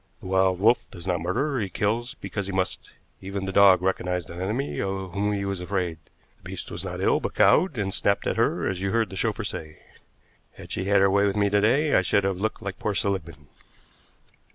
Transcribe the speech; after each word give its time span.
The 0.19 0.25
wild 0.25 0.59
wolf 0.59 0.89
does 0.89 1.05
not 1.05 1.21
murder; 1.21 1.59
he 1.59 1.69
kills 1.69 2.15
because 2.15 2.47
he 2.47 2.51
must. 2.51 2.91
Even 3.21 3.45
the 3.45 3.51
dog 3.51 3.83
recognized 3.83 4.31
an 4.31 4.41
enemy 4.41 4.81
of 4.81 5.11
whom 5.13 5.31
he 5.31 5.45
was 5.45 5.61
afraid. 5.61 5.99
The 6.37 6.41
beast 6.49 6.71
was 6.71 6.83
not 6.83 6.99
ill, 6.99 7.19
but 7.19 7.35
cowed, 7.35 7.77
and 7.77 7.93
snapped 7.93 8.25
at 8.25 8.35
her 8.35 8.67
as 8.67 8.81
you 8.81 8.89
heard 8.93 9.11
the 9.11 9.15
chauffeur 9.15 9.43
say. 9.43 9.77
Had 10.53 10.71
she 10.71 10.85
had 10.85 11.01
her 11.01 11.11
way 11.11 11.27
with 11.27 11.35
me 11.37 11.51
to 11.51 11.61
day, 11.61 11.93
I 11.93 12.01
should 12.01 12.23
have 12.23 12.37
looked 12.41 12.63
like 12.63 12.79
poor 12.79 12.95
Seligmann." 12.95 13.45